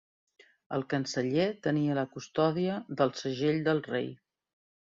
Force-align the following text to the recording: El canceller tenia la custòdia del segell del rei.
El 0.77 0.85
canceller 0.93 1.45
tenia 1.69 1.99
la 1.99 2.07
custòdia 2.15 2.81
del 3.03 3.15
segell 3.23 3.63
del 3.69 3.87
rei. 3.93 4.13